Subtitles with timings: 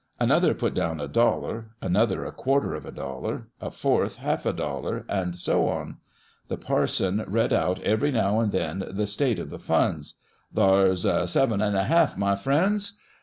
[0.19, 4.51] Another put down a dollar, another a quarter of a dollar, a fourth ialf a
[4.53, 5.97] dollar, and so on.
[6.47, 10.15] The parson read out ivery now and then the state of the funds:"
[10.55, 12.97] Thar's seven and a half, my friends."